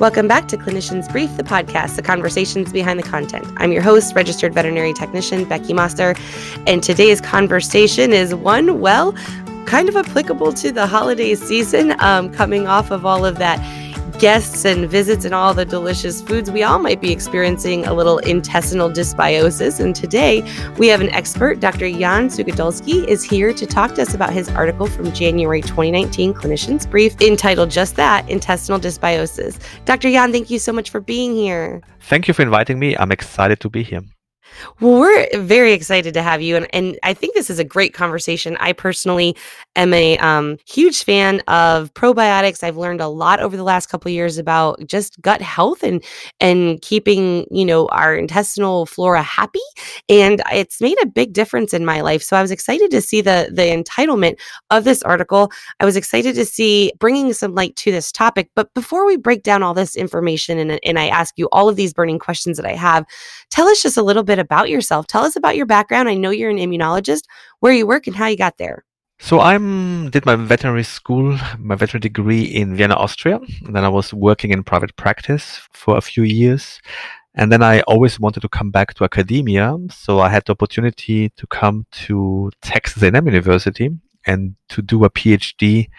[0.00, 3.46] Welcome back to Clinicians Brief, the podcast, the conversations behind the content.
[3.58, 6.14] I'm your host, registered veterinary technician Beckie Mossor,
[6.66, 9.12] and today's conversation is one, well,
[9.66, 13.58] kind of applicable to the holiday season, um, coming off of all of that
[14.20, 18.18] guests and visits and all the delicious foods, we all might be experiencing a little
[18.18, 19.80] intestinal dysbiosis.
[19.80, 20.42] And today
[20.76, 21.90] we have an expert, Dr.
[21.90, 26.88] Jan Suchodolski, is here to talk to us about his article from January 2019 Clinicians
[26.88, 29.58] Brief entitled just that, Intestinal Dysbiosis.
[29.86, 30.10] Dr.
[30.10, 31.80] Jan, thank you so much for being here.
[32.00, 32.94] Thank you for inviting me.
[32.98, 34.02] I'm excited to be here.
[34.80, 36.56] Well, we're very excited to have you.
[36.56, 38.56] And, and I think this is a great conversation.
[38.60, 39.36] I personally
[39.76, 42.62] am a um, huge fan of probiotics.
[42.62, 46.02] I've learned a lot over the last couple years about just gut health and
[46.40, 49.60] and keeping, you know, our intestinal flora happy.
[50.08, 52.22] And it's made a big difference in my life.
[52.22, 54.38] So I was excited to see the the entitlement
[54.70, 55.50] of this article.
[55.80, 58.50] I was excited to see bringing some light to this topic.
[58.54, 61.76] But before we break down all this information and, and I ask you all of
[61.76, 63.04] these burning questions that I have,
[63.50, 65.06] tell us just a little bit about yourself.
[65.06, 66.08] Tell us about your background.
[66.08, 67.22] I know you're an immunologist,
[67.60, 68.84] where you work, and how you got there.
[69.22, 73.38] So I did my veterinary school, my veterinary degree in Vienna, Austria.
[73.66, 76.80] And then I was working in private practice for a few years.
[77.34, 79.76] And then I always wanted to come back to academia.
[79.90, 83.90] So I had the opportunity to come to Texas A&M University
[84.26, 85.90] and to do a PhD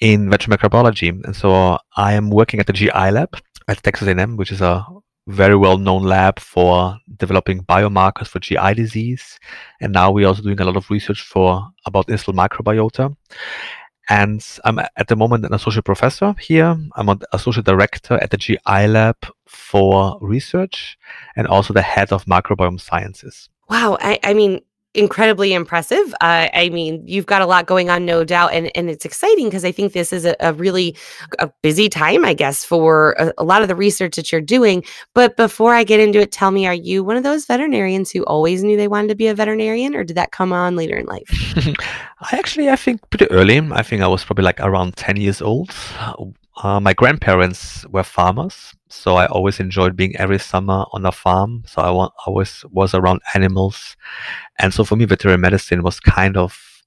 [0.00, 1.24] in veterinary microbiology.
[1.24, 3.34] And so I am working at the GI lab
[3.66, 4.86] at Texas A&M, which is a
[5.26, 9.38] very well known lab for developing biomarkers for GI disease.
[9.80, 13.16] And now we're also doing a lot of research for about intestinal microbiota.
[14.08, 16.78] And I'm at the moment an associate professor here.
[16.94, 19.16] I'm an associate director at the GI lab
[19.46, 20.96] for research
[21.34, 23.48] and also the head of microbiome sciences.
[23.68, 23.98] Wow.
[24.00, 24.60] I, I mean,
[24.96, 26.12] incredibly impressive.
[26.20, 29.46] Uh, I mean, you've got a lot going on, no doubt, and and it's exciting
[29.46, 30.96] because I think this is a, a, really
[31.38, 34.84] a busy time, I guess, for a, a, lot of the research that you're doing.
[35.14, 38.24] But before I get into it, tell me, are you one of those veterinarians who
[38.24, 41.06] always knew they wanted to be a veterinarian, or did that come on later in
[41.06, 41.28] life?
[42.20, 43.58] I actually, I think pretty early.
[43.58, 45.70] I think I was probably like around ten years old.
[46.56, 51.64] Uh, my grandparents were farmers, so I always enjoyed being every summer on a farm.
[51.66, 53.96] So I wa- always was around animals,
[54.58, 56.82] and so for me, veterinary medicine was kind of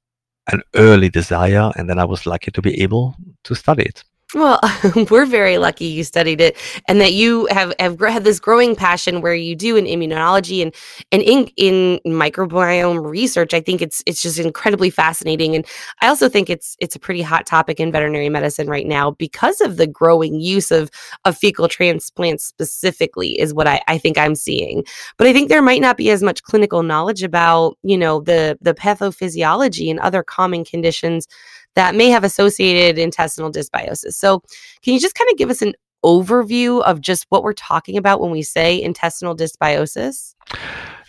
[0.51, 4.03] an early desire, and then I was lucky to be able to study it.
[4.35, 4.59] Well,
[5.09, 6.55] we're very lucky you studied it
[6.87, 10.73] and that you have, have had this growing passion where you do in immunology and
[11.11, 13.55] and in in microbiome research.
[13.55, 15.65] I think it's it's just incredibly fascinating, and
[16.01, 19.61] I also think it's it's a pretty hot topic in veterinary medicine right now because
[19.61, 20.91] of the growing use of
[21.25, 24.83] of fecal transplants specifically is what I, I think I'm seeing.
[25.17, 28.59] But I think there might not be as much clinical knowledge about you know the
[28.61, 31.27] the pathophysiology and other common conditions
[31.75, 34.13] that may have associated intestinal dysbiosis.
[34.13, 34.41] So,
[34.81, 38.21] can you just kind of give us an overview of just what we're talking about
[38.21, 40.33] when we say intestinal dysbiosis?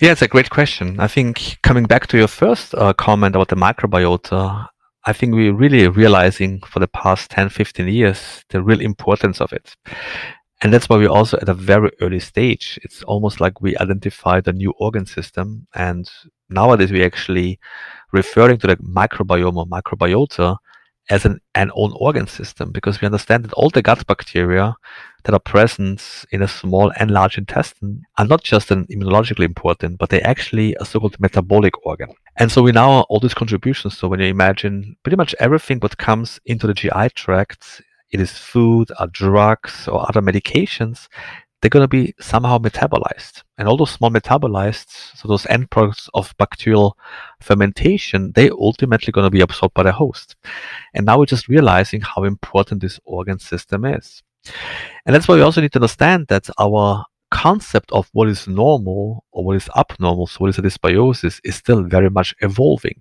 [0.00, 0.98] Yeah, it's a great question.
[0.98, 4.66] I think coming back to your first uh, comment about the microbiota,
[5.06, 9.52] I think we're really realizing for the past 10, 15 years the real importance of
[9.52, 9.76] it.
[10.62, 12.78] And that's why we're also at a very early stage.
[12.82, 15.66] It's almost like we identified a new organ system.
[15.74, 16.10] And
[16.50, 17.58] nowadays we actually
[18.12, 20.56] referring to the microbiome or microbiota
[21.10, 24.74] as an, an own organ system because we understand that all the gut bacteria
[25.24, 29.98] that are present in a small and large intestine are not just an immunologically important,
[29.98, 32.08] but they're actually a so-called metabolic organ.
[32.36, 33.98] And so we now all these contributions.
[33.98, 38.32] So when you imagine pretty much everything what comes into the GI tract, it is
[38.32, 41.08] food, or drugs, or other medications,
[41.60, 43.42] they're going to be somehow metabolized.
[43.58, 46.96] And all those small metabolites, so those end products of bacterial
[47.40, 50.36] fermentation, they ultimately going to be absorbed by the host.
[50.94, 54.22] And now we're just realizing how important this organ system is.
[55.04, 59.24] And that's why we also need to understand that our concept of what is normal
[59.32, 63.00] or what is abnormal, so what is a dysbiosis, is still very much evolving.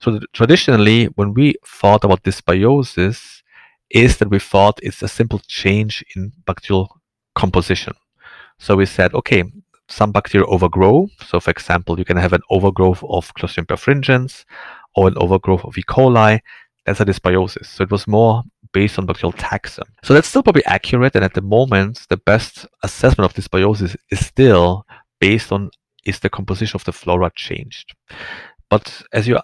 [0.00, 3.42] So traditionally, when we thought about dysbiosis,
[3.90, 7.00] is that we thought it's a simple change in bacterial
[7.34, 7.94] composition.
[8.58, 9.44] So we said, okay,
[9.88, 11.08] some bacteria overgrow.
[11.26, 14.44] So for example, you can have an overgrowth of Clostridium perfringens
[14.94, 15.82] or an overgrowth of E.
[15.82, 16.40] coli.
[16.86, 17.66] That's a dysbiosis.
[17.66, 18.42] So it was more
[18.72, 19.84] based on bacterial taxon.
[20.02, 21.14] So that's still probably accurate.
[21.14, 24.86] And at the moment, the best assessment of dysbiosis is still
[25.20, 25.70] based on
[26.04, 27.94] is the composition of the flora changed.
[28.68, 29.38] But as you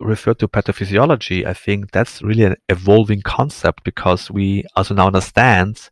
[0.00, 5.90] refer to pathophysiology, I think that's really an evolving concept because we also now understand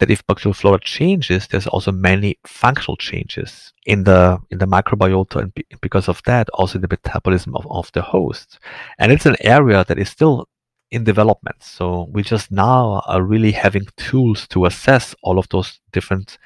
[0.00, 5.36] that if bacterial flora changes, there's also many functional changes in the in the microbiota,
[5.42, 8.58] and because of that, also the metabolism of, of the host.
[8.98, 10.48] And it's an area that is still
[10.90, 11.62] in development.
[11.62, 16.38] So we just now are really having tools to assess all of those different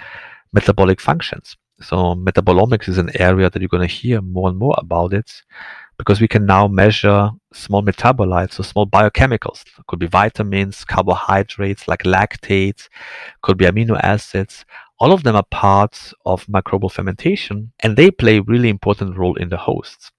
[0.53, 1.57] metabolic functions.
[1.81, 5.31] So metabolomics is an area that you're going to hear more and more about it
[5.99, 9.63] because we can now measure small metabolites, so small biochemicals.
[9.79, 12.89] It could be vitamins, carbohydrates like lactates,
[13.43, 14.65] could be amino acids.
[15.01, 19.37] All of them are parts of microbial fermentation and they play a really important role
[19.37, 20.11] in the hosts.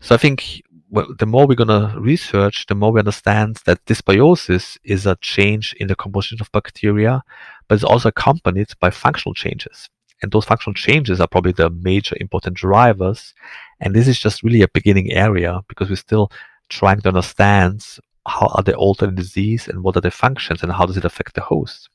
[0.00, 0.62] So I think
[0.92, 5.16] well, the more we're going to research, the more we understand that dysbiosis is a
[5.22, 7.22] change in the composition of bacteria,
[7.66, 9.88] but it's also accompanied by functional changes.
[10.22, 13.34] And those functional changes are probably the major important drivers.
[13.80, 16.30] And this is just really a beginning area because we're still
[16.68, 17.84] trying to understand
[18.26, 21.04] how are they altered in disease and what are the functions and how does it
[21.04, 21.88] affect the host.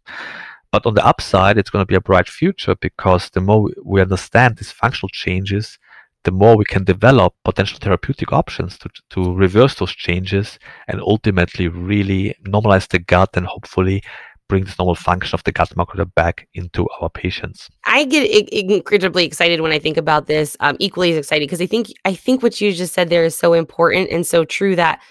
[0.71, 4.01] But on the upside, it's going to be a bright future because the more we
[4.01, 5.80] understand these functional changes,
[6.25, 10.59] the more we can develop potential therapeutic options to, to reverse those changes
[10.89, 14.03] and ultimately really normalize the gut and hopefully
[14.47, 17.69] bring this normal function of the gut microbiota back into our patients.
[17.85, 20.55] I get incredibly excited when I think about this.
[20.59, 23.38] Um, equally as excited because I think I think what you just said there is
[23.38, 25.01] so important and so true that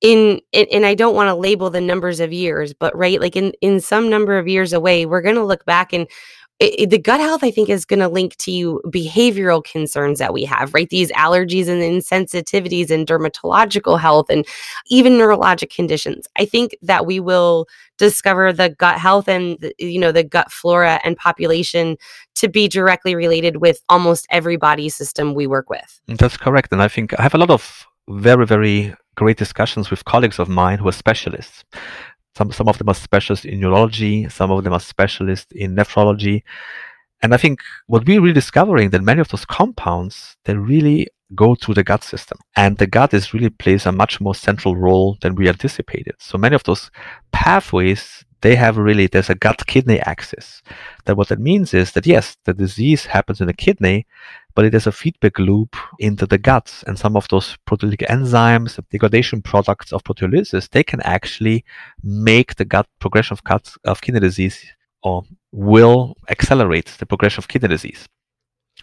[0.00, 3.52] in, and I don't want to label the numbers of years, but right, like in
[3.62, 6.06] in some number of years away, we're going to look back and
[6.60, 10.18] it, it, the gut health i think is going to link to you behavioral concerns
[10.18, 10.90] that we have right?
[10.90, 14.46] These allergies and insensitivities and dermatological health and
[14.88, 16.26] even neurologic conditions.
[16.38, 17.66] I think that we will
[17.98, 21.96] discover the gut health and the, you know the gut flora and population
[22.34, 26.00] to be directly related with almost every body system we work with.
[26.08, 30.04] That's correct and i think i have a lot of very very great discussions with
[30.04, 31.64] colleagues of mine who are specialists
[32.36, 36.42] some, some of them are specialists in neurology, some of them are specialists in nephrology.
[37.22, 41.54] And I think what we're really discovering that many of those compounds, they really go
[41.54, 42.38] through the gut system.
[42.56, 46.14] And the gut is really plays a much more central role than we anticipated.
[46.18, 46.90] So many of those
[47.32, 50.62] pathways, they have really, there's a gut kidney axis.
[51.06, 54.06] That what that means is that yes, the disease happens in the kidney,
[54.54, 56.82] but it is a feedback loop into the guts.
[56.82, 61.64] And some of those proteolytic enzymes, degradation products of proteolysis, they can actually
[62.02, 64.62] make the gut progression of, gut, of kidney disease
[65.02, 68.06] or will accelerate the progression of kidney disease.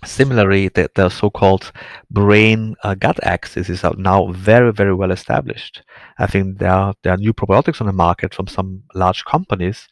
[0.03, 1.71] Similarly, the, the so-called
[2.09, 5.83] brain uh, gut axis is now very, very well established.
[6.17, 9.87] I think there are, there are new probiotics on the market from some large companies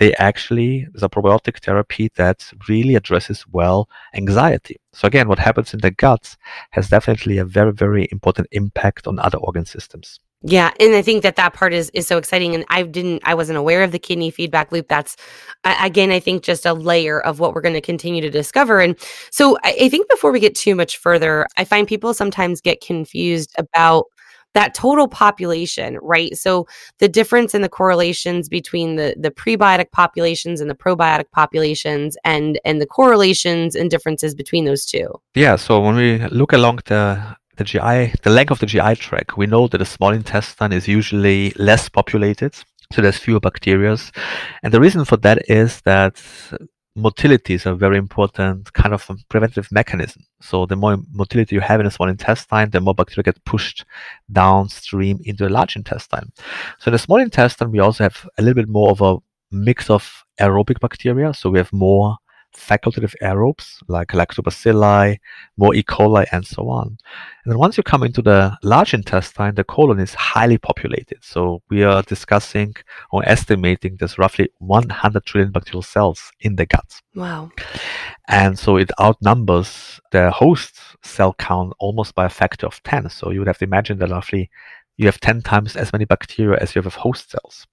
[0.00, 4.80] they actually there's a probiotic therapy that really addresses well anxiety.
[4.94, 6.36] So again, what happens in the gut
[6.70, 10.18] has definitely a very very important impact on other organ systems.
[10.42, 13.34] Yeah, and I think that that part is is so exciting, and I didn't, I
[13.34, 14.88] wasn't aware of the kidney feedback loop.
[14.88, 15.14] That's
[15.64, 18.80] again, I think just a layer of what we're going to continue to discover.
[18.80, 18.96] And
[19.30, 22.80] so, I, I think before we get too much further, I find people sometimes get
[22.80, 24.06] confused about
[24.54, 26.36] that total population, right?
[26.36, 26.66] So
[26.98, 32.58] the difference in the correlations between the the prebiotic populations and the probiotic populations and
[32.64, 35.08] and the correlations and differences between those two.
[35.34, 39.36] Yeah, so when we look along the the GI, the length of the GI tract,
[39.36, 42.54] we know that the small intestine is usually less populated
[42.92, 43.96] so there's fewer bacteria.
[44.62, 46.20] And the reason for that is that
[46.96, 50.24] motility is a very important kind of preventive mechanism.
[50.40, 53.84] So the more motility you have in the small intestine, the more bacteria get pushed
[54.32, 56.32] downstream into the large intestine.
[56.78, 59.18] So in the small intestine, we also have a little bit more of a
[59.52, 61.32] mix of aerobic bacteria.
[61.32, 62.16] So we have more
[62.56, 65.18] facultative aerobes like lactobacilli,
[65.56, 65.82] more E.
[65.82, 66.98] coli, and so on.
[67.44, 71.18] And then once you come into the large intestine, the colon is highly populated.
[71.22, 72.74] So we are discussing
[73.12, 77.00] or estimating there's roughly 100 trillion bacterial cells in the gut.
[77.14, 77.50] Wow.
[78.28, 83.10] And so it outnumbers the host cell count almost by a factor of 10.
[83.10, 84.50] So you would have to imagine that roughly
[84.96, 87.66] you have 10 times as many bacteria as you have of host cells.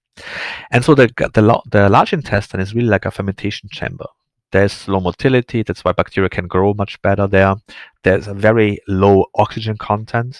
[0.70, 4.06] And so the, the, the large intestine is really like a fermentation chamber.
[4.50, 7.56] There's low motility, that's why bacteria can grow much better there.
[8.02, 10.38] There's a very low oxygen content,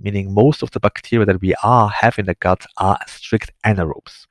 [0.00, 4.26] meaning most of the bacteria that we are have in the gut are strict anaerobes.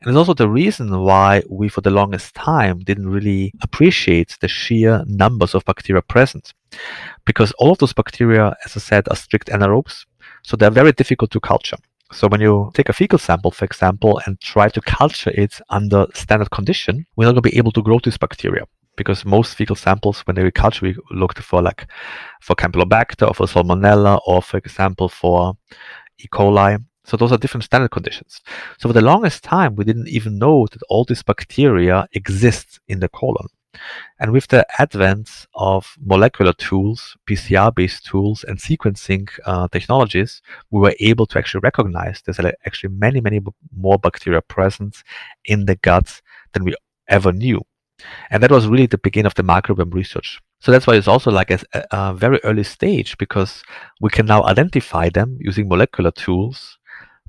[0.00, 4.48] And it's also the reason why we, for the longest time, didn't really appreciate the
[4.48, 6.52] sheer numbers of bacteria present.
[7.24, 10.06] Because all of those bacteria, as I said, are strict anaerobes,
[10.42, 11.78] so they're very difficult to culture.
[12.12, 16.06] So when you take a fecal sample, for example, and try to culture it under
[16.14, 18.64] standard condition, we're not going to be able to grow this bacteria
[18.96, 21.86] because most fecal samples, when they culture, we looked for like
[22.40, 25.56] for Campylobacter or for Salmonella or, for example, for
[26.18, 26.26] E.
[26.32, 26.82] coli.
[27.04, 28.40] So those are different standard conditions.
[28.78, 33.00] So for the longest time, we didn't even know that all these bacteria exist in
[33.00, 33.48] the colon.
[34.18, 40.80] And with the advent of molecular tools, PCR based tools, and sequencing uh, technologies, we
[40.80, 43.40] were able to actually recognize there's actually many, many
[43.76, 45.02] more bacteria present
[45.44, 46.20] in the gut
[46.52, 46.74] than we
[47.08, 47.60] ever knew.
[48.30, 50.40] And that was really the beginning of the microbiome research.
[50.60, 53.62] So that's why it's also like a, a very early stage because
[54.00, 56.78] we can now identify them using molecular tools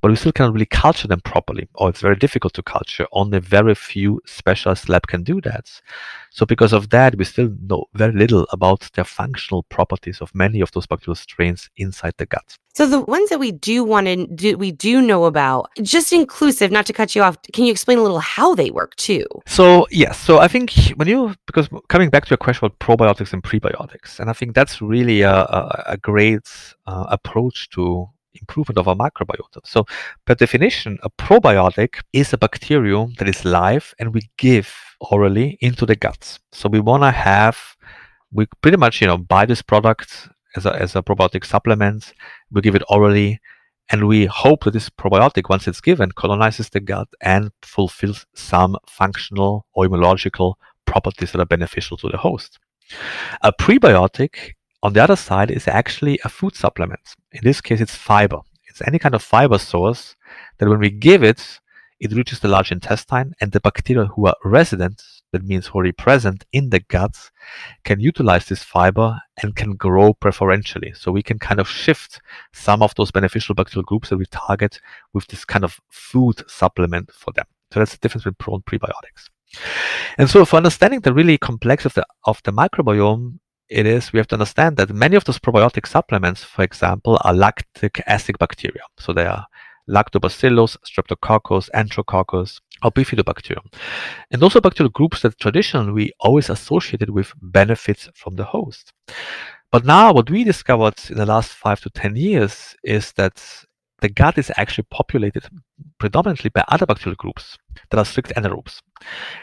[0.06, 3.08] but we still cannot really culture them properly, or it's very difficult to culture.
[3.12, 5.82] Only very few specialized lab can do that.
[6.30, 10.62] So because of that, we still know very little about the functional properties of many
[10.62, 12.56] of those bacterial strains inside the gut.
[12.76, 16.72] So the ones that we do want to do, we do know about, just inclusive,
[16.72, 17.42] not to cut you off.
[17.54, 19.26] Can you explain a little how they work too?
[19.48, 23.34] So yes, so I think when you because coming back to your question about probiotics
[23.34, 26.48] and prebiotics, and I think that's really a, a, a great
[26.86, 28.08] uh, approach to
[28.40, 29.60] improvement of our microbiota.
[29.64, 29.86] So,
[30.26, 35.86] per definition, a probiotic is a bacterium that is live and we give orally into
[35.86, 36.40] the guts.
[36.52, 37.58] So we want to have,
[38.32, 42.14] we pretty much, you know, buy this product as a, as a probiotic supplement.
[42.52, 43.40] We give it orally
[43.90, 48.78] and we hope that this probiotic, once it's given, colonizes the gut and fulfills some
[48.88, 52.60] functional or immunological properties that are beneficial to the host.
[53.42, 54.54] A prebiotic
[54.86, 57.02] on the other side is actually a food supplement.
[57.32, 58.42] In this case, it's fiber.
[58.68, 60.16] It's any kind of fiber source
[60.60, 61.60] that when we give it,
[62.00, 65.02] it reaches the large intestine and the bacteria who are resident,
[65.32, 67.32] that means already present in the guts,
[67.84, 70.94] can utilize this fiber and can grow preferentially.
[70.94, 72.22] So we can kind of shift
[72.54, 74.80] some of those beneficial bacterial groups that we target
[75.14, 77.46] with this kind of food supplement for them.
[77.72, 79.32] So that's the difference between pro and prebiotics.
[80.20, 84.20] And so for understanding the really complex of the of the microbiome, it is we
[84.20, 88.84] have to understand that many of those probiotic supplements, for example, are lactic acid bacteria.
[88.98, 89.46] So they are
[89.90, 93.72] lactobacillus, streptococcus, enterococcus, or bifidobacterium.
[94.32, 98.92] And those are bacterial groups that traditionally we always associated with benefits from the host.
[99.72, 103.44] But now what we discovered in the last five to 10 years is that
[104.02, 105.46] the gut is actually populated
[106.00, 107.58] predominantly by other bacterial groups
[107.90, 108.82] that are strict anaerobes.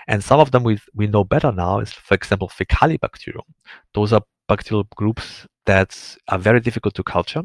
[0.09, 3.47] And some of them we, we know better now is, for example, Faecalibacterium.
[3.95, 7.43] Those are bacterial groups that are very difficult to culture.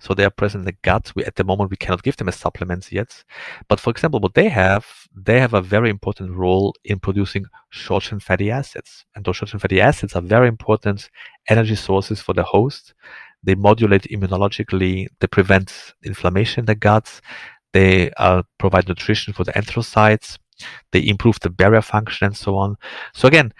[0.00, 1.12] So they are present in the gut.
[1.14, 3.24] We, at the moment, we cannot give them as supplements yet.
[3.68, 8.04] But for example, what they have, they have a very important role in producing short
[8.04, 9.04] chain fatty acids.
[9.14, 11.08] And those short chain fatty acids are very important
[11.48, 12.92] energy sources for the host.
[13.42, 15.08] They modulate immunologically.
[15.20, 17.20] They prevent inflammation in the gut.
[17.72, 20.38] They uh, provide nutrition for the enterocytes.
[20.92, 22.76] They improve the barrier function and so on.
[23.14, 23.52] So again,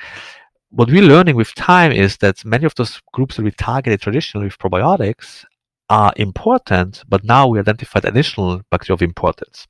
[0.70, 4.46] what we're learning with time is that many of those groups that we targeted traditionally
[4.46, 5.44] with probiotics
[5.90, 9.66] are important, but now we identified additional bacteria of importance.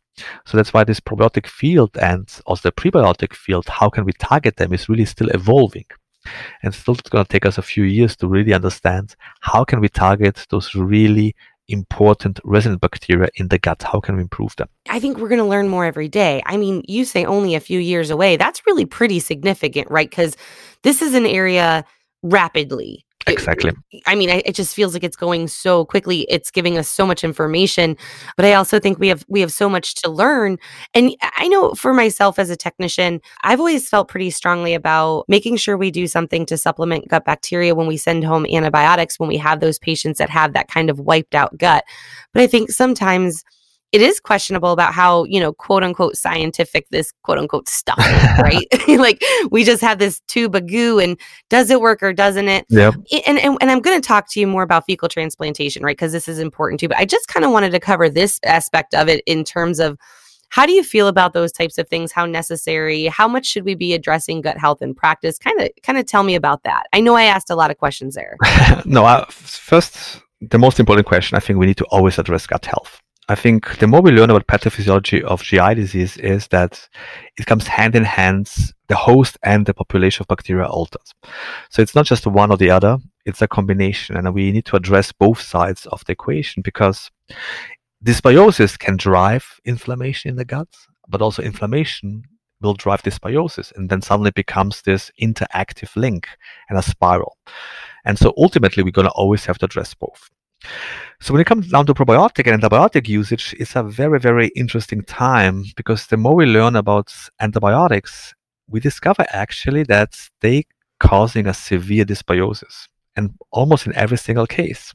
[0.46, 4.56] So that's why this probiotic field and also the prebiotic field, how can we target
[4.56, 5.86] them, is really still evolving.
[6.62, 9.80] And still it's going to take us a few years to really understand how can
[9.80, 11.34] we target those really
[11.68, 13.82] important resident bacteria in the gut?
[13.82, 14.68] How can we improve them?
[14.88, 16.42] I think we're going to learn more every day.
[16.46, 18.36] I mean, you say only a few years away.
[18.36, 20.08] That's really pretty significant, right?
[20.08, 20.36] Because
[20.82, 21.84] this is an area
[22.22, 23.70] rapidly Exactly.
[24.06, 26.22] I mean, it just feels like it's going so quickly.
[26.28, 27.96] It's giving us so much information,
[28.36, 30.58] but I also think we have we have so much to learn.
[30.92, 35.56] And I know for myself as a technician, I've always felt pretty strongly about making
[35.56, 39.36] sure we do something to supplement gut bacteria when we send home antibiotics when we
[39.36, 41.84] have those patients that have that kind of wiped out gut.
[42.32, 43.44] But I think sometimes
[43.92, 47.98] it is questionable about how you know quote unquote scientific this quote unquote stuff
[48.38, 48.66] right?
[49.02, 51.18] Like we just have this tube of goo and
[51.50, 52.66] does it work or doesn't it?
[52.68, 52.92] Yeah
[53.26, 55.96] and, and, and i'm going to talk to you more about fecal transplantation right?
[55.96, 58.94] Because this is important too but i just kind of wanted to cover this aspect
[58.94, 59.98] of it in terms of
[60.50, 62.12] how do you feel about those types of things?
[62.12, 63.06] How necessary?
[63.06, 65.38] How much should we be addressing gut health in practice?
[65.38, 66.84] Kind of kind of tell me about that.
[66.92, 68.36] I know i asked a lot of questions there.
[68.84, 70.20] No uh, first
[70.50, 73.78] the most important question i think we need to always address gut health I think
[73.78, 76.88] the more we learn about pathophysiology of GI disease is that
[77.38, 78.50] it comes hand in hand,
[78.88, 81.14] the host and the population of bacteria alters.
[81.70, 84.16] So it's not just one or the other, it's a combination.
[84.16, 87.10] And we need to address both sides of the equation because
[88.04, 90.68] dysbiosis can drive inflammation in the gut,
[91.08, 92.24] but also inflammation
[92.60, 93.72] will drive dysbiosis.
[93.76, 96.28] And then suddenly becomes this interactive link
[96.68, 97.36] and a spiral.
[98.04, 100.28] And so ultimately, we're going to always have to address both.
[101.20, 105.02] So when it comes down to probiotic and antibiotic usage, it's a very, very interesting
[105.02, 108.34] time because the more we learn about antibiotics,
[108.68, 110.64] we discover actually that they
[110.98, 114.94] causing a severe dysbiosis and almost in every single case.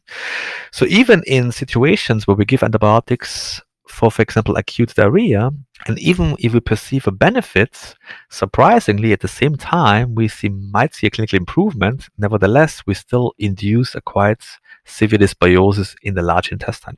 [0.71, 5.49] So even in situations where we give antibiotics for, for example, acute diarrhea,
[5.85, 7.95] and even if we perceive a benefit,
[8.29, 12.09] surprisingly, at the same time, we see, might see a clinical improvement.
[12.17, 14.43] Nevertheless, we still induce a quite
[14.85, 16.97] severe dysbiosis in the large intestine.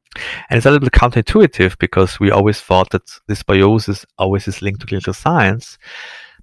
[0.50, 4.82] And it's a little bit counterintuitive because we always thought that dysbiosis always is linked
[4.82, 5.78] to clinical signs.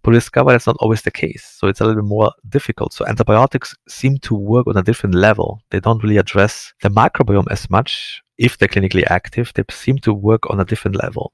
[0.02, 1.44] But we discover that's not always the case.
[1.58, 2.92] So it's a little bit more difficult.
[2.92, 5.60] So antibiotics seem to work on a different level.
[5.70, 9.52] They don't really address the microbiome as much if they're clinically active.
[9.54, 11.32] They seem to work on a different level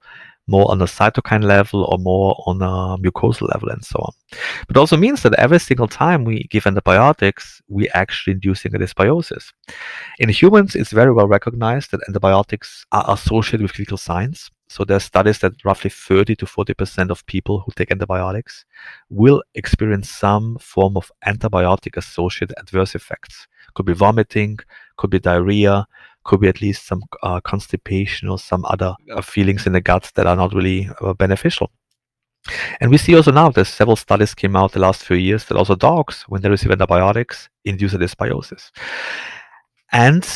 [0.49, 4.13] more on a cytokine level or more on a mucosal level and so on.
[4.67, 9.53] But also means that every single time we give antibiotics, we actually inducing a dysbiosis.
[10.19, 14.51] In humans, it's very well recognized that antibiotics are associated with clinical signs.
[14.69, 18.65] So there's studies that roughly 30 to 40% of people who take antibiotics
[19.11, 23.47] will experience some form of antibiotic associated adverse effects.
[23.75, 24.59] Could be vomiting,
[24.97, 25.87] could be diarrhea,
[26.25, 30.11] could be at least some uh, constipation or some other uh, feelings in the gut
[30.14, 31.71] that are not really uh, beneficial.
[32.81, 35.57] And we see also now that several studies came out the last few years that
[35.57, 38.71] also dogs, when they receive antibiotics, induce a dysbiosis.
[39.93, 40.26] And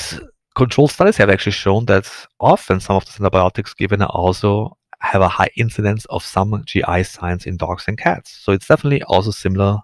[0.55, 5.29] control studies have actually shown that often some of the antibiotics given also have a
[5.29, 8.31] high incidence of some GI signs in dogs and cats.
[8.31, 9.79] So it's definitely also similar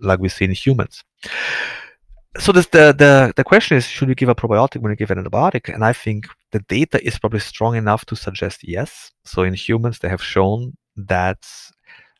[0.00, 1.04] like we see in humans
[2.38, 5.10] so this, the, the the question is should we give a probiotic when we give
[5.10, 5.72] an antibiotic?
[5.72, 9.10] And i think the data is probably strong enough to suggest yes.
[9.24, 11.46] So in humans they have shown that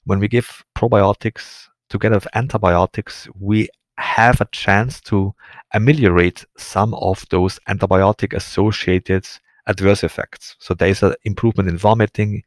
[0.05, 5.35] when we give probiotics together with antibiotics we have a chance to
[5.75, 9.27] ameliorate some of those antibiotic associated
[9.67, 10.57] adverse effects.
[10.59, 12.43] So there is an improvement in vomiting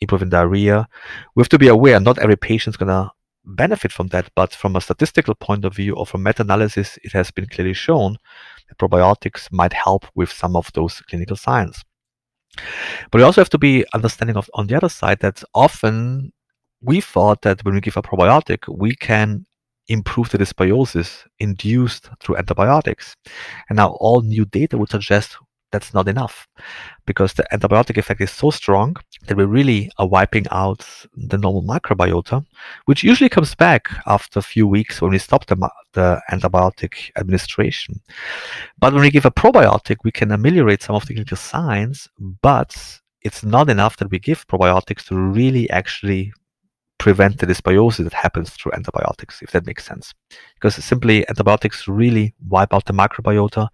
[0.00, 0.88] improvement in diarrhea.
[1.34, 3.10] We have to be aware not every patient is going to
[3.46, 4.30] benefit from that.
[4.34, 8.16] But from a statistical point of view or from meta-analysis, it has been clearly shown
[8.68, 11.84] that probiotics might help with some of those clinical signs.
[13.10, 16.32] But we also have to be understanding of on the other side that often
[16.80, 19.46] we thought that when we give a probiotic, we can
[19.88, 23.14] improve the dysbiosis induced through antibiotics.
[23.68, 25.36] And now all new data would suggest
[25.72, 26.46] that's not enough
[27.06, 28.96] because the antibiotic effect is so strong
[29.26, 30.86] that we really are wiping out
[31.16, 32.44] the normal microbiota,
[32.84, 35.56] which usually comes back after a few weeks when we stop the,
[35.92, 38.00] the antibiotic administration.
[38.78, 42.08] But when we give a probiotic, we can ameliorate some of the clinical signs,
[42.42, 46.32] but it's not enough that we give probiotics to really actually
[47.06, 50.12] prevent the dysbiosis that happens through antibiotics, if that makes sense.
[50.54, 53.68] Because simply antibiotics really wipe out the microbiota,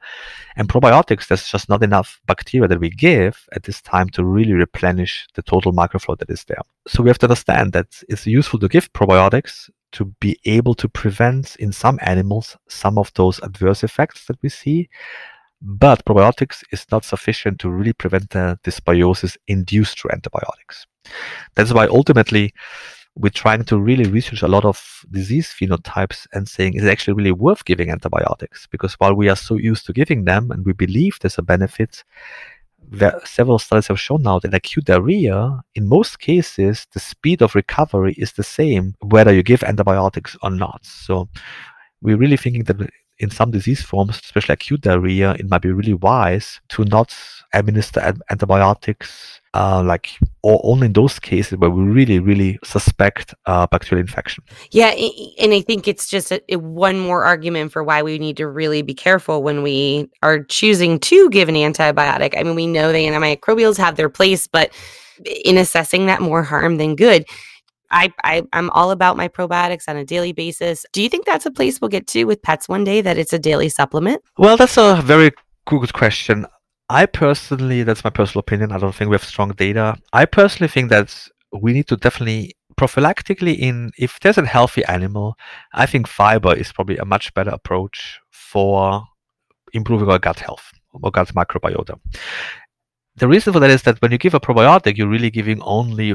[0.56, 4.52] and probiotics, there's just not enough bacteria that we give at this time to really
[4.52, 6.60] replenish the total microflora that is there.
[6.86, 10.86] So we have to understand that it's useful to give probiotics to be able to
[10.90, 14.90] prevent in some animals some of those adverse effects that we see.
[15.62, 20.86] But probiotics is not sufficient to really prevent the dysbiosis induced through antibiotics.
[21.54, 22.52] That's why ultimately
[23.14, 27.14] we're trying to really research a lot of disease phenotypes and saying is it actually
[27.14, 28.66] really worth giving antibiotics?
[28.70, 32.04] Because while we are so used to giving them and we believe there's a benefit
[32.90, 37.54] there, several studies have shown now that acute diarrhea in most cases the speed of
[37.54, 40.84] recovery is the same whether you give antibiotics or not.
[40.84, 41.28] So
[42.00, 45.94] we're really thinking that in some disease forms especially acute diarrhea it might be really
[45.94, 47.14] wise to not
[47.54, 50.10] administer antibiotics uh, like
[50.42, 55.52] or only in those cases where we really really suspect uh, bacterial infection yeah and
[55.52, 58.94] i think it's just a, one more argument for why we need to really be
[58.94, 63.76] careful when we are choosing to give an antibiotic i mean we know the antimicrobials
[63.76, 64.72] have their place but
[65.44, 67.24] in assessing that more harm than good
[67.92, 70.86] I, I I'm all about my probiotics on a daily basis.
[70.92, 73.34] Do you think that's a place we'll get to with pets one day that it's
[73.34, 74.22] a daily supplement?
[74.38, 75.30] Well, that's a very
[75.66, 76.46] good question.
[76.92, 78.70] I personally, that's my personal opinion.
[78.70, 79.96] I don't think we have strong data.
[80.12, 81.08] I personally think that
[81.50, 85.34] we need to definitely prophylactically in if there's a healthy animal,
[85.72, 89.02] I think fiber is probably a much better approach for
[89.72, 91.98] improving our gut health or gut microbiota.
[93.16, 96.14] The reason for that is that when you give a probiotic, you're really giving only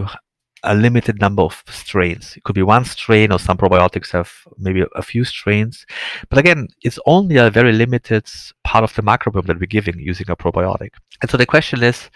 [0.63, 2.35] a limited number of strains.
[2.35, 5.85] It could be one strain, or some probiotics have maybe a few strains.
[6.29, 8.25] But again, it's only a very limited
[8.63, 10.91] part of the microbiome that we're giving using a probiotic.
[11.21, 12.09] And so the question is,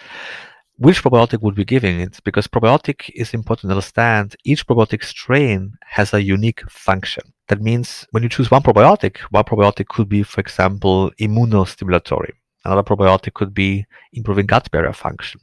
[0.77, 2.19] which probiotic would we be giving it?
[2.23, 4.35] Because probiotic is important to understand.
[4.43, 7.23] Each probiotic strain has a unique function.
[7.49, 12.31] That means when you choose one probiotic, one probiotic could be, for example, immunostimulatory.
[12.63, 15.41] Another probiotic could be improving gut barrier function.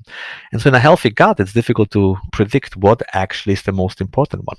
[0.52, 4.00] And so in a healthy gut, it's difficult to predict what actually is the most
[4.00, 4.57] important one.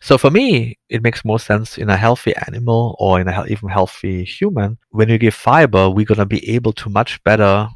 [0.00, 3.68] So for me, it makes more sense in a healthy animal or in a even
[3.68, 4.78] healthy human.
[4.90, 7.68] When you give fiber, we're going to be able to much better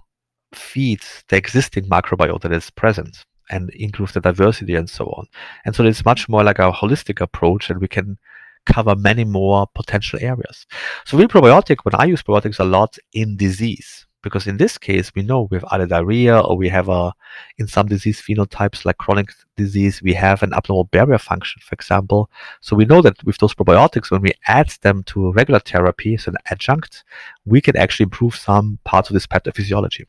[0.52, 5.26] feed the existing microbiota that is present and improve the diversity and so on.
[5.64, 8.18] And so it's much more like a holistic approach and we can
[8.66, 10.66] cover many more potential areas.
[11.06, 15.12] So with probiotic, when I use probiotics a lot in disease, because in this case
[15.14, 17.12] we know we have either diarrhea or we have a
[17.58, 22.30] in some disease phenotypes like chronic disease we have an abnormal barrier function for example.
[22.60, 26.26] So we know that with those probiotics when we add them to regular therapy as
[26.26, 27.04] an adjunct
[27.44, 30.06] we can actually improve some parts of this pathophysiology.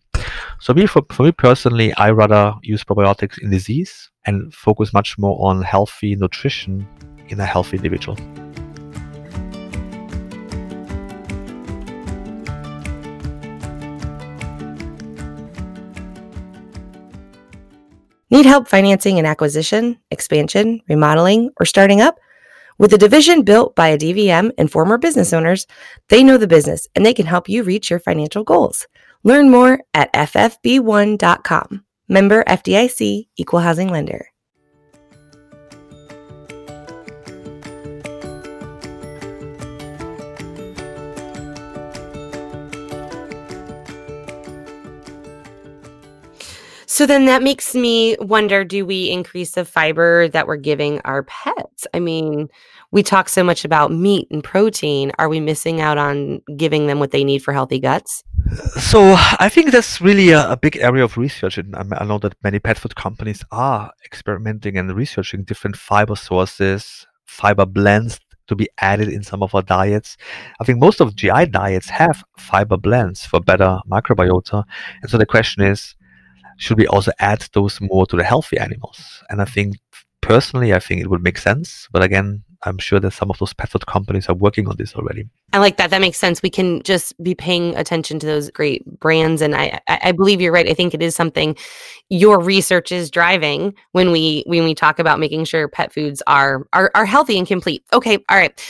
[0.60, 5.18] So me for, for me personally i rather use probiotics in disease and focus much
[5.18, 6.88] more on healthy nutrition
[7.30, 8.18] in a healthy individual
[18.32, 22.20] Need help financing an acquisition, expansion, remodeling, or starting up?
[22.78, 25.66] With a division built by a DVM and former business owners,
[26.10, 28.88] they know the business and they can help you reach your financial goals.
[29.24, 31.84] Learn more at ffb1.com.
[32.08, 34.29] Member FDIC, Equal Housing Lender.
[47.00, 51.24] So then that makes me wonder do we increase the fiber that we're giving our
[51.24, 51.88] pets?
[51.94, 52.50] I mean,
[52.92, 55.14] we talk so much about meat and protein.
[55.18, 58.22] Are we missing out on giving them what they need for healthy guts?
[58.82, 61.58] So I think that's really a, a big area of research.
[61.58, 67.08] And I know that many pet food companies are experimenting and researching different fiber sources,
[67.26, 70.18] fiber blends to be added in some of our diets.
[70.60, 74.66] I think most of GI diets have fiber blends for better microbiota.
[75.02, 75.96] And so the question is,
[76.60, 79.24] should we also add those more to the healthy animals?
[79.30, 79.78] And I think
[80.22, 81.88] personally, I think it would make sense.
[81.92, 84.94] But again, I'm sure that some of those pet food companies are working on this
[84.96, 85.30] already.
[85.54, 85.90] I like that.
[85.90, 86.44] That makes sense.
[86.44, 90.52] We can just be paying attention to those great brands, and I, I believe you're
[90.52, 90.68] right.
[90.68, 91.56] I think it is something
[92.10, 96.68] your research is driving when we when we talk about making sure pet foods are
[96.74, 97.84] are, are healthy and complete.
[97.94, 98.62] Okay, all right,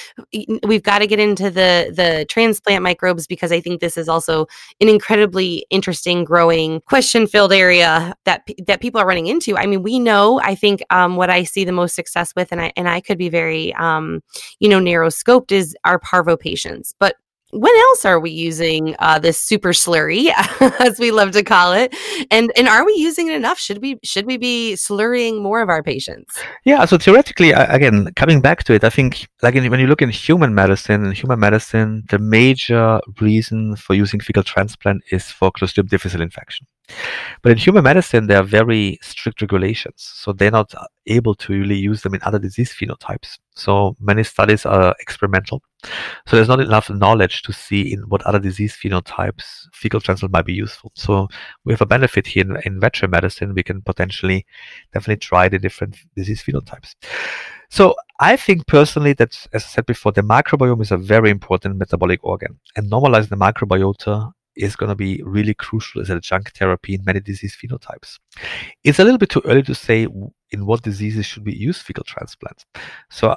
[0.64, 4.46] we've got to get into the the transplant microbes because I think this is also
[4.80, 9.58] an incredibly interesting, growing, question filled area that that people are running into.
[9.58, 10.40] I mean, we know.
[10.42, 13.18] I think um, what I see the most success with, and I and I could
[13.18, 14.22] be very um,
[14.60, 16.94] you know narrow scoped is our parvo patients.
[17.00, 17.16] But
[17.52, 20.32] when else are we using uh, this super slurry,
[20.80, 21.96] as we love to call it,
[22.30, 23.58] and and are we using it enough?
[23.58, 26.38] Should we should we be slurrying more of our patients?
[26.66, 26.86] Yeah.
[26.86, 30.10] So theoretically, again, coming back to it, I think like in, when you look in
[30.10, 35.90] human medicine, in human medicine, the major reason for using fecal transplant is for Clostridium
[35.90, 36.68] difficile infection.
[37.42, 40.74] But in human medicine, there are very strict regulations, so they're not
[41.06, 43.38] able to really use them in other disease phenotypes.
[43.56, 45.62] So many studies are experimental.
[46.28, 50.46] So there's not enough knowledge to see in what other disease phenotypes fecal transplant might
[50.46, 50.92] be useful.
[50.96, 51.28] So
[51.64, 53.54] we have a benefit here in, in veterinary medicine.
[53.54, 54.46] We can potentially
[54.94, 56.96] definitely try the different disease phenotypes.
[57.70, 61.78] So I think personally that, as I said before, the microbiome is a very important
[61.78, 66.58] metabolic organ, and normalizing the microbiota is going to be really crucial as a adjunct
[66.58, 68.20] therapy in many disease phenotypes.
[68.84, 70.08] It's a little bit too early to say
[70.52, 72.66] in what diseases should we use fecal transplants.
[73.10, 73.36] So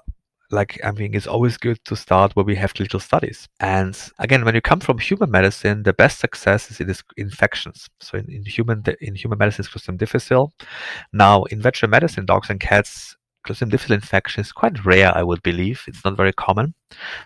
[0.52, 3.48] like I mean, it's always good to start where we have clinical studies.
[3.60, 7.88] And again, when you come from human medicine, the best success is in infections.
[8.00, 10.52] So in, in human in human medicine, it's Clostridium difficile.
[11.12, 15.42] Now in veterinary medicine, dogs and cats, Clostridium difficile infection is quite rare, I would
[15.42, 15.82] believe.
[15.86, 16.74] It's not very common.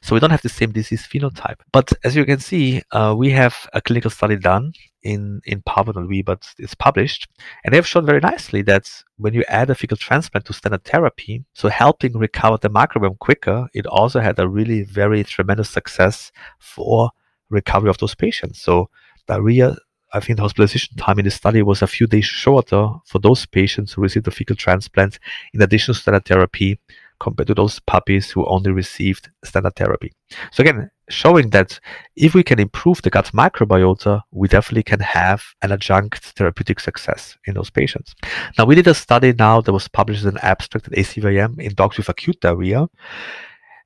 [0.03, 1.61] So we don't have the same disease phenotype.
[1.73, 5.93] But as you can see, uh, we have a clinical study done in, in Parvo,
[5.93, 7.29] not we, but it's published.
[7.65, 10.85] And they have shown very nicely that when you add a fecal transplant to standard
[10.85, 16.33] therapy, so helping recover the microbiome quicker, it also had a really very tremendous success
[16.59, 17.11] for
[17.51, 18.61] recovery of those patients.
[18.61, 18.89] So
[19.29, 19.77] diarrhea
[20.17, 23.45] I think the hospitalization time in the study was a few days shorter for those
[23.45, 25.19] patients who received a fecal transplant
[25.53, 26.79] in addition to standard therapy
[27.21, 30.13] compared to those puppies who only received standard therapy.
[30.53, 31.79] So again, showing that
[32.17, 37.37] if we can improve the gut microbiota, we definitely can have an adjunct therapeutic success
[37.47, 38.15] in those patients.
[38.59, 41.75] Now we did a study now that was published as an abstract at ACVIM in
[41.75, 42.89] dogs with acute diarrhea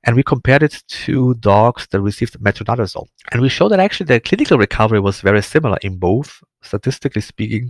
[0.03, 3.07] and we compared it to dogs that received metronidazole.
[3.31, 7.69] And we showed that actually the clinical recovery was very similar in both, statistically speaking,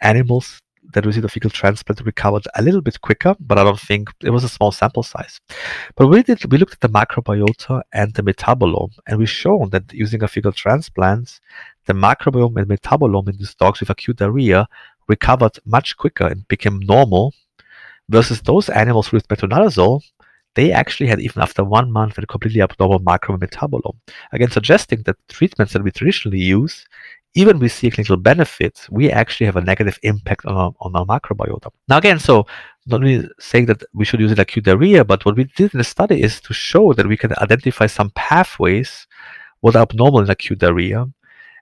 [0.00, 0.60] animals
[0.92, 4.30] that received a fecal transplant recovered a little bit quicker, but I don't think it
[4.30, 5.40] was a small sample size.
[5.96, 9.92] But we did we looked at the microbiota and the metabolome, and we showed that
[9.92, 11.40] using a fecal transplant,
[11.86, 14.66] the microbiome and metabolome in these dogs with acute diarrhea
[15.08, 17.32] recovered much quicker and became normal
[18.08, 20.02] versus those animals with metronidazole
[20.54, 23.96] they actually had even after one month a completely abnormal micrometabolome.
[24.32, 26.86] Again, suggesting that treatments that we traditionally use
[27.34, 30.94] even we see a clinical benefit, we actually have a negative impact on our, on
[30.94, 31.70] our microbiota.
[31.88, 32.46] Now, again, so
[32.86, 35.78] not only saying that we should use it acute diarrhea, but what we did in
[35.78, 39.06] the study is to show that we can identify some pathways
[39.60, 41.06] what are abnormal in acute diarrhea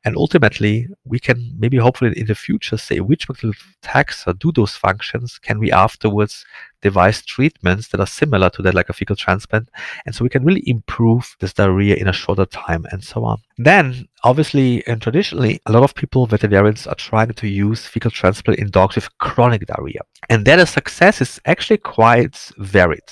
[0.04, 4.74] and ultimately, we can maybe hopefully in the future say which bacterial or do those
[4.74, 5.38] functions.
[5.38, 6.44] Can we afterwards
[6.80, 9.68] devise treatments that are similar to that, like a fecal transplant?
[10.06, 13.42] And so we can really improve this diarrhea in a shorter time and so on.
[13.58, 18.58] Then, obviously, and traditionally, a lot of people, veterinarians, are trying to use fecal transplant
[18.58, 20.00] in dogs with chronic diarrhea.
[20.30, 23.04] And there the success is actually quite varied.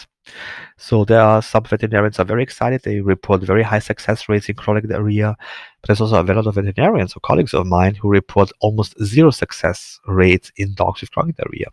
[0.76, 2.82] So there are some veterinarians are very excited.
[2.82, 5.36] They report very high success rates in chronic diarrhea.
[5.80, 9.30] But there's also a lot of veterinarians or colleagues of mine who report almost zero
[9.30, 11.66] success rates in dogs with chronic diarrhea.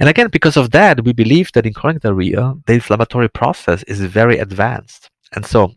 [0.00, 4.00] And again, because of that, we believe that in chronic diarrhea, the inflammatory process is
[4.00, 5.10] very advanced.
[5.34, 5.72] And so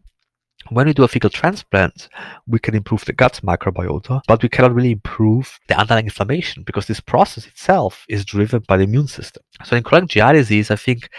[0.69, 2.09] when we do a fecal transplant,
[2.47, 6.85] we can improve the gut microbiota, but we cannot really improve the underlying inflammation because
[6.85, 9.41] this process itself is driven by the immune system.
[9.63, 11.09] So in chronic GI disease, I think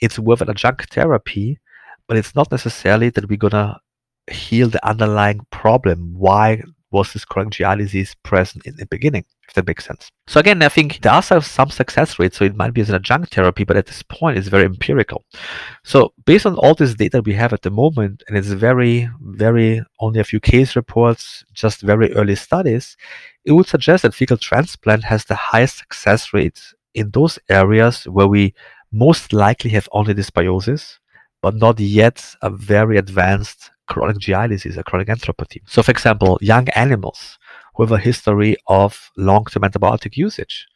[0.00, 1.58] it's worth an adjunct therapy,
[2.06, 3.80] but it's not necessarily that we're gonna
[4.30, 6.14] heal the underlying problem.
[6.14, 9.24] Why was this chronic GI disease present in the beginning?
[9.48, 10.10] If that makes sense.
[10.26, 12.96] So again, I think there are some success rates, so it might be as an
[12.96, 15.24] adjunct therapy, but at this point, it's very empirical.
[15.84, 19.82] So based on all this data we have at the moment, and it's very, very
[20.00, 22.96] only a few case reports, just very early studies,
[23.44, 26.60] it would suggest that fecal transplant has the highest success rate
[26.94, 28.54] in those areas where we
[28.92, 30.98] most likely have only dysbiosis,
[31.42, 35.62] but not yet a very advanced chronic GI disease, a chronic enteropathy.
[35.66, 37.38] So, for example, young animals
[37.74, 40.66] who have a history of long-term antibiotic usage,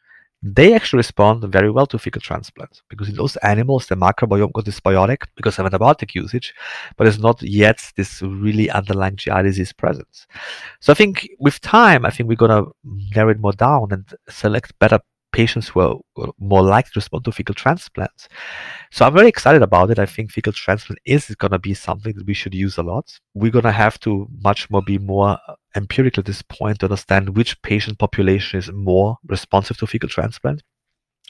[0.42, 4.64] they actually respond very well to fecal transplants because in those animals the microbiome got
[4.64, 6.54] dysbiotic because of antibiotic usage,
[6.96, 10.26] but there's not yet this really underlying GI disease presence.
[10.80, 12.64] So I think with time, I think we're gonna
[13.14, 15.00] narrow it more down and select better
[15.32, 15.96] patients who are
[16.38, 18.28] more likely to respond to fecal transplants.
[18.90, 19.98] So I'm very excited about it.
[19.98, 23.18] I think fecal transplant is going to be something that we should use a lot.
[23.34, 26.86] We're going to have to much more be more uh, empirical at this point to
[26.86, 30.62] understand which patient population is more responsive to fecal transplant.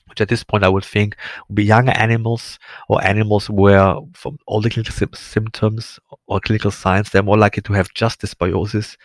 [0.09, 1.17] Which at this point I would think
[1.49, 2.59] would be younger animals
[2.89, 7.73] or animals where, from all the clinical symptoms or clinical signs, they're more likely to
[7.75, 8.97] have just dysbiosis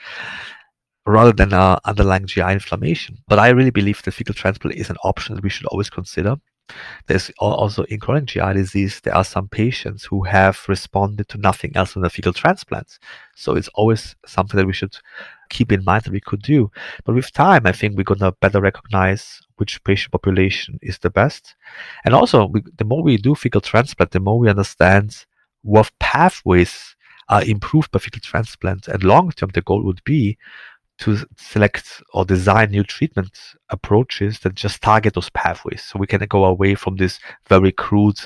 [1.06, 3.18] rather than uh, underlying GI inflammation.
[3.28, 6.38] But I really believe that fecal transplant is an option that we should always consider.
[7.06, 11.72] There's also in chronic GI disease, there are some patients who have responded to nothing
[11.76, 12.98] else than the fecal transplants.
[13.36, 14.98] So it's always something that we should
[15.50, 16.72] keep in mind that we could do.
[17.04, 21.12] But with time, I think we're going to better recognize which patient population is the
[21.12, 21.56] best.
[22.04, 25.26] And also, we, the more we do fecal transplant, the more we understand
[25.62, 26.96] what pathways
[27.30, 28.88] are improved by fecal transplant.
[28.88, 30.38] And long term, the goal would be
[31.00, 33.38] to select or design new treatment
[33.70, 38.20] approaches that just target those pathways so we can go away from this very crude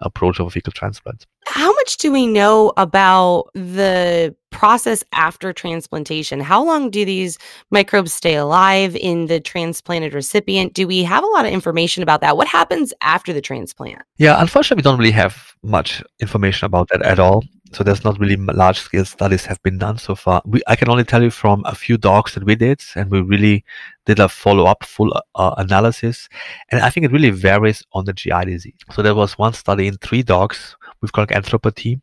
[0.00, 1.26] approach of a fecal transplant.
[1.46, 6.40] How much do we know about the process after transplantation?
[6.40, 7.38] How long do these
[7.70, 10.74] microbes stay alive in the transplanted recipient?
[10.74, 12.36] Do we have a lot of information about that?
[12.36, 14.02] What happens after the transplant?
[14.16, 18.18] Yeah, unfortunately, we don't really have much information about that at all so there's not
[18.18, 20.42] really large scale studies have been done so far.
[20.44, 23.20] We, I can only tell you from a few dogs that we did, and we
[23.20, 23.64] really
[24.04, 26.28] did a follow up full uh, analysis.
[26.70, 28.74] And I think it really varies on the GI disease.
[28.92, 32.00] So there was one study in three dogs with chronic enteropathy,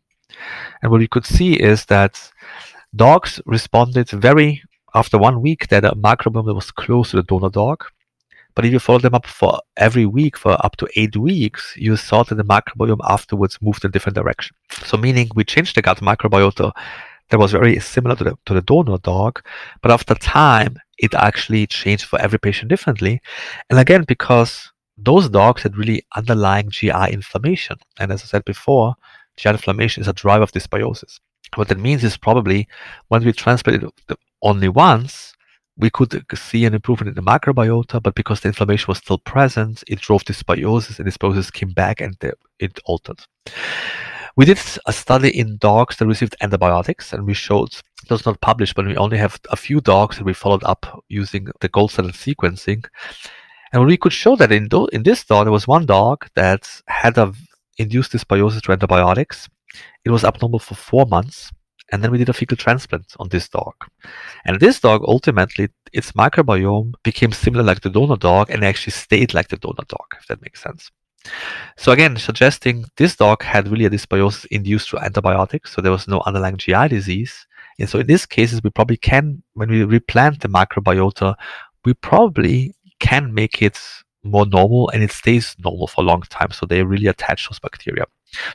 [0.82, 2.20] and what we could see is that
[2.96, 4.64] dogs responded very
[4.96, 7.84] after one week that a microbiome was close to the donor dog
[8.56, 11.96] but if you follow them up for every week for up to eight weeks, you
[11.98, 14.56] saw that the microbiome afterwards moved in a different direction.
[14.86, 16.72] So meaning we changed the gut microbiota
[17.30, 19.42] that was very similar to the, to the donor dog,
[19.82, 23.22] but after time, it actually changed for every patient differently.
[23.70, 27.78] And again, because those dogs had really underlying GI inflammation.
[28.00, 28.96] And as I said before,
[29.38, 31.20] GI inflammation is a driver of dysbiosis.
[31.56, 32.68] What that means is probably
[33.08, 35.33] when we transplant it only once,
[35.78, 39.84] we could see an improvement in the microbiota, but because the inflammation was still present,
[39.88, 42.16] it drove dysbiosis, and dysbiosis came back and
[42.60, 43.20] it altered.
[44.36, 47.70] We did a study in dogs that received antibiotics, and we showed
[48.04, 51.04] it was not published, but we only have a few dogs that we followed up
[51.08, 52.84] using the gold standard sequencing.
[53.72, 56.70] And we could show that in, do- in this dog, there was one dog that
[56.88, 57.34] had a
[57.78, 59.48] induced dysbiosis to antibiotics.
[60.06, 61.52] It was abnormal for four months
[61.94, 63.76] and then we did a fecal transplant on this dog.
[64.46, 69.36] And this dog, ultimately, its microbiome became similar like the donor dog and actually stayed
[69.36, 70.90] like the donor dog, if that makes sense.
[71.78, 76.08] So again, suggesting this dog had really a dysbiosis induced through antibiotics, so there was
[76.08, 77.46] no underlying GI disease,
[77.78, 81.36] And so in these cases, we probably can, when we replant the microbiota,
[81.86, 83.80] we probably can make it
[84.24, 86.50] more normal and it stays normal for a long time.
[86.52, 88.06] So they really attach those bacteria.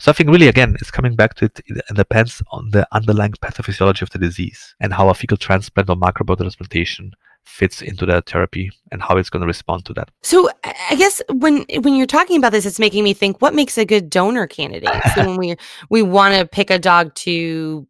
[0.01, 1.61] So I think really, again, it's coming back to it.
[1.67, 5.97] It depends on the underlying pathophysiology of the disease and how a fecal transplant or
[5.97, 7.13] microbiota transplantation
[7.45, 10.11] fits into that therapy and how it's going to respond to that.
[10.23, 13.79] So I guess when when you're talking about this, it's making me think what makes
[13.79, 14.91] a good donor candidate.
[15.15, 15.57] So when we
[15.89, 17.87] we want to pick a dog to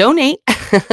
[0.00, 0.40] donate.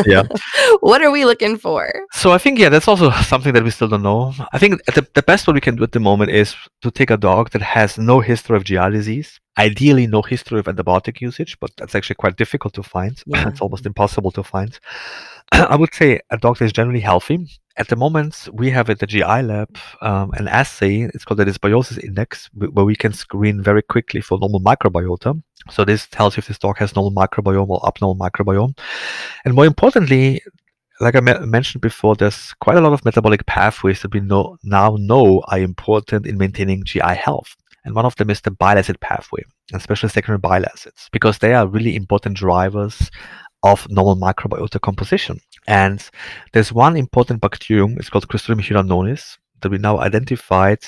[0.05, 0.23] Yeah.
[0.89, 1.81] what are we looking for?
[2.13, 4.33] So I think yeah, that's also something that we still don't know.
[4.55, 7.11] I think the, the best what we can do at the moment is to take
[7.11, 11.57] a dog that has no history of GI disease, ideally no history of antibiotic usage,
[11.61, 13.15] but that's actually quite difficult to find.
[13.37, 13.49] Yeah.
[13.49, 14.71] it's almost impossible to find.
[15.73, 17.37] I would say a dog that is generally healthy.
[17.77, 21.01] At the moment, we have at the GI lab um, an assay.
[21.13, 25.41] It's called the dysbiosis index, where we can screen very quickly for normal microbiota.
[25.69, 28.77] So this tells you if this dog has normal microbiome or abnormal microbiome.
[29.45, 30.41] And more importantly,
[30.99, 34.57] like I me- mentioned before, there's quite a lot of metabolic pathways that we know
[34.63, 37.55] now know are important in maintaining GI health.
[37.85, 41.53] And one of them is the bile acid pathway, especially secondary bile acids, because they
[41.53, 43.11] are really important drivers
[43.63, 45.39] of normal microbiota composition.
[45.67, 46.09] And
[46.53, 50.79] there's one important bacterium, it's called Clostridium hiranonis, that we now identified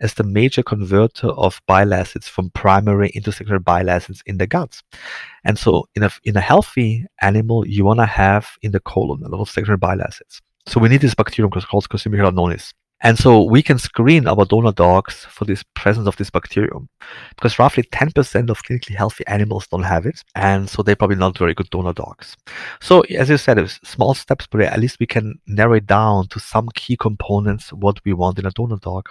[0.00, 4.46] as the major converter of bile acids from primary into secondary bile acids in the
[4.46, 4.80] gut.
[5.44, 9.22] And so in a, in a healthy animal, you want to have in the colon
[9.22, 10.40] a lot of secondary bile acids.
[10.66, 12.72] So we need this bacterium called Clostridium hiranonis.
[13.00, 16.88] And so we can screen our donor dogs for this presence of this bacterium
[17.36, 20.22] because roughly 10% of clinically healthy animals don't have it.
[20.34, 22.36] And so they're probably not very good donor dogs.
[22.80, 26.28] So as you said, it's small steps, but at least we can narrow it down
[26.28, 29.08] to some key components, what we want in a donor dog.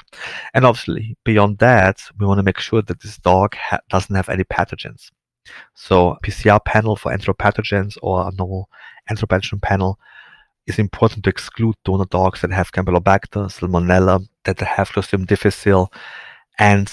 [0.55, 4.29] And obviously beyond that, we want to make sure that this dog ha- doesn't have
[4.29, 5.11] any pathogens.
[5.75, 8.69] So PCR panel for enteropathogens or a normal
[9.11, 9.99] enteropathogen panel
[10.67, 15.91] is important to exclude donor dogs that have Campylobacter, Salmonella, that have Clostridium difficile,
[16.59, 16.87] and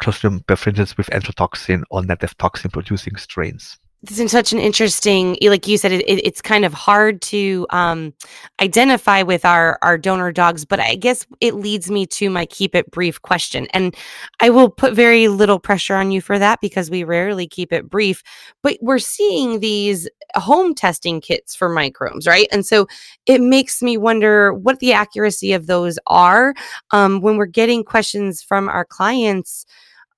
[0.00, 3.78] Clostridium perfringens with enterotoxin or netF toxin producing strains.
[4.06, 7.66] This is such an interesting, like you said, it, it, it's kind of hard to
[7.70, 8.14] um,
[8.60, 12.76] identify with our our donor dogs, but I guess it leads me to my keep
[12.76, 13.96] it brief question, and
[14.38, 17.90] I will put very little pressure on you for that because we rarely keep it
[17.90, 18.22] brief.
[18.62, 22.46] But we're seeing these home testing kits for microbes, right?
[22.52, 22.86] And so
[23.26, 26.54] it makes me wonder what the accuracy of those are
[26.92, 29.66] um, when we're getting questions from our clients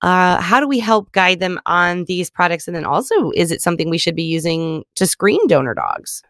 [0.02, 3.60] uh, how do we help guide them on these products and then also is it
[3.60, 6.22] something we should be using to screen donor dogs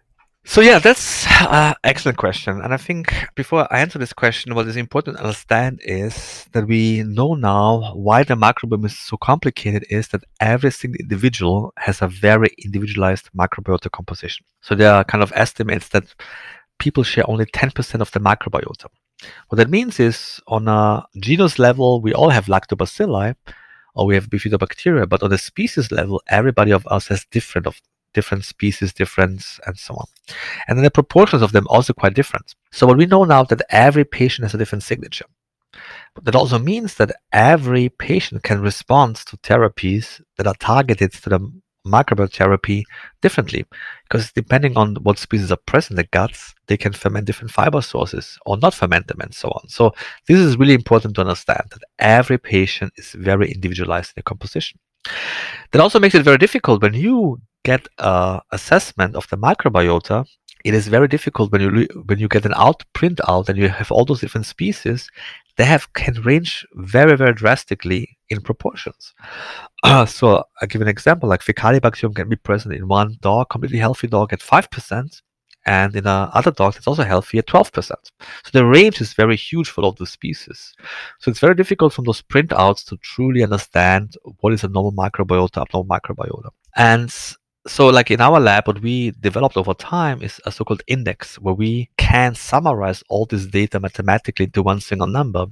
[0.48, 2.62] So yeah, that's an excellent question.
[2.62, 6.66] And I think before I answer this question, what is important to understand is that
[6.66, 12.00] we know now why the microbiome is so complicated is that every single individual has
[12.00, 14.46] a very individualized microbiota composition.
[14.62, 16.14] So there are kind of estimates that
[16.78, 18.86] people share only 10% of the microbiota.
[19.48, 23.34] What that means is on a genus level, we all have lactobacilli
[23.94, 27.80] or we have bifidobacteria, but on a species level, everybody of us has different of
[28.14, 30.06] different species, different and so on.
[30.66, 32.54] And then the proportions of them also quite different.
[32.70, 35.26] So what we know now that every patient has a different signature.
[36.14, 41.30] But that also means that every patient can respond to therapies that are targeted to
[41.30, 41.52] the
[41.88, 42.84] microbial therapy
[43.22, 43.64] differently
[44.04, 47.80] because depending on what species are present in the guts they can ferment different fiber
[47.80, 49.68] sources or not ferment them and so on.
[49.68, 49.92] So
[50.26, 54.78] this is really important to understand that every patient is very individualized in their composition.
[55.72, 60.26] That also makes it very difficult when you get a assessment of the microbiota
[60.64, 63.68] it is very difficult when you when you get an out print out and you
[63.68, 65.10] have all those different species
[65.58, 69.12] they have can range very very drastically in proportions.
[69.82, 73.78] Uh, so i give an example like Faecalibacterium can be present in one dog completely
[73.78, 75.22] healthy dog at 5%
[75.66, 79.36] and in a other dog that's also healthy at 12% so the range is very
[79.36, 80.74] huge for all the species.
[81.18, 85.62] So it's very difficult from those printouts to truly understand what is a normal microbiota
[85.62, 86.50] abnormal microbiota.
[86.76, 87.12] And
[87.68, 91.54] so like in our lab what we developed over time is a so-called index where
[91.54, 95.46] we can summarize all this data mathematically into one single number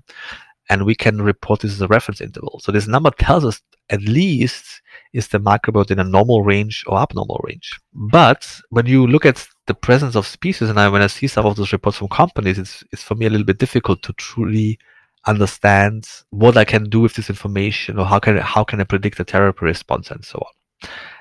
[0.69, 2.59] and we can report this as a reference interval.
[2.61, 6.99] So this number tells us at least is the microbiota in a normal range or
[6.99, 7.79] abnormal range.
[7.93, 11.45] But when you look at the presence of species and I, when i see some
[11.45, 14.79] of those reports from companies it's, it's for me a little bit difficult to truly
[15.27, 19.19] understand what i can do with this information or how can how can i predict
[19.19, 20.53] the therapy response and so on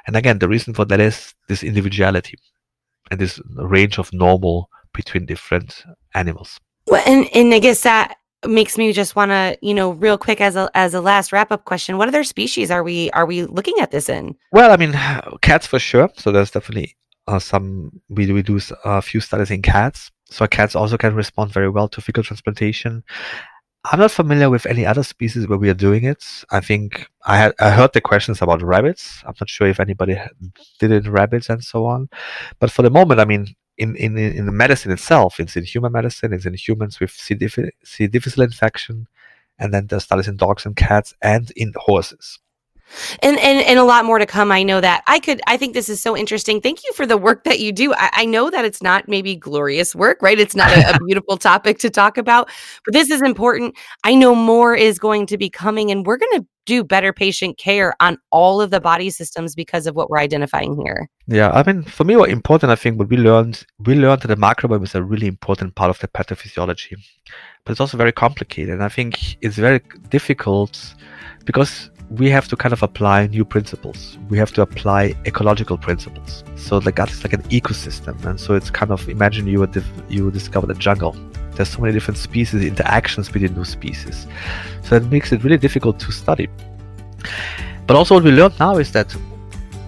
[0.08, 2.38] and again, the reason for that is this individuality
[3.12, 5.84] and this range of normal between different
[6.14, 6.60] animals.
[6.88, 8.16] well and and i guess that
[8.47, 11.51] makes me just want to you know real quick as a as a last wrap
[11.51, 14.78] up question what other species are we are we looking at this in Well, I
[14.78, 14.93] mean,
[15.41, 16.10] cats for sure.
[16.16, 16.95] So there's definitely
[17.28, 21.51] uh, some we, we do a few studies in cats so cats also can respond
[21.51, 23.03] very well to fecal transplantation
[23.91, 26.23] i'm not familiar with any other species where we are doing it.
[26.51, 29.23] I think i had i heard the questions about rabbits.
[29.25, 30.15] I'm not sure if anybody
[30.79, 32.09] did it in rabbits and so on.
[32.59, 35.91] But for the moment i mean in, in, in the medicine itself, it's in human
[35.91, 37.36] medicine, it's in humans with C.
[38.07, 39.05] difficile infection,
[39.59, 42.39] and then there's studies in dogs and cats and in horses
[43.21, 44.51] and and and a lot more to come.
[44.51, 45.03] I know that.
[45.07, 46.61] I could i think this is so interesting.
[46.61, 47.93] Thank you for the work that you do.
[47.93, 50.39] I, I know that it's not maybe glorious work right?
[50.39, 52.49] It's not a, a, beautiful topic to talk about
[52.83, 53.75] but this is important.
[54.03, 57.57] I know more is going to be coming and we're going to do better patient
[57.57, 61.07] care on all of the body systems because of what we're identifying here.
[61.27, 64.27] Yeah i mean for me what important i think what we learned we learned that
[64.27, 66.95] the microbiome is a really important part of the pathophysiology
[67.63, 70.95] but it's also very complicated and i think it's very difficult
[71.45, 74.18] because we have to kind of apply new principles.
[74.30, 76.43] We have to apply ecological principles.
[76.56, 79.68] So the gut is like an ecosystem, and so it's kind of imagine you
[80.10, 81.16] you discover the jungle.
[81.53, 84.28] There's so many different species, interactions between those species.
[84.84, 86.49] So that makes it really difficult to study.
[87.88, 89.16] But also what we learned now is that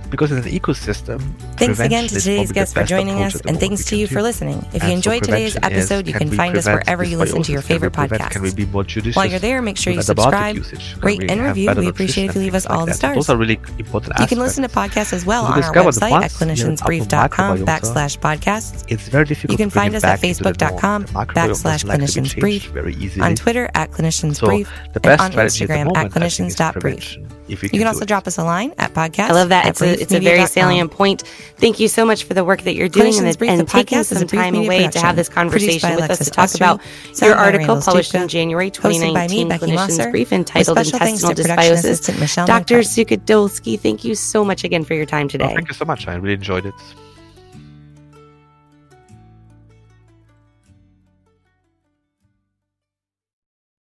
[0.10, 1.22] because it's an ecosystem.
[1.58, 4.66] Thanks again to today's guest for joining us, and thanks to you for listening.
[4.74, 7.94] If you enjoyed today's episode, you can find us wherever you listen to your favorite
[7.94, 9.16] podcast.
[9.16, 10.58] While you're there, make sure you subscribe,
[11.02, 11.72] rate, and review.
[11.76, 13.16] We appreciate if you leave us all the stars.
[13.16, 16.32] Those are really important You can listen to podcasts as well on our website at
[16.32, 18.86] cliniciansbrief.com backslash podcasts.
[18.88, 19.52] It's very difficult.
[19.52, 25.96] You can find us at facebook.com backslash cliniciansbrief, on Twitter at cliniciansbrief, and on Instagram
[25.98, 27.18] at clinicians.brief.
[27.48, 29.30] You can, you can also drop us a line at podcast.
[29.30, 29.68] I love that.
[29.68, 31.24] It's a, it's a very salient point.
[31.58, 34.56] Thank you so much for the work that you're doing and, and taking some time
[34.56, 34.92] away production.
[34.92, 36.82] to have this conversation with Alexis us to talk Austri, about
[37.22, 42.46] your article published in January 2019, me, Clinicians Mossor, Brief, entitled Intestinal Dysbiosis.
[42.46, 42.80] Dr.
[42.80, 45.54] Suchodolski, thank you so much again for your time today.
[45.54, 46.08] thank you so much.
[46.08, 46.76] I really enjoyed it.